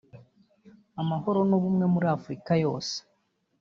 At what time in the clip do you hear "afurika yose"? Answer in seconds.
2.17-2.95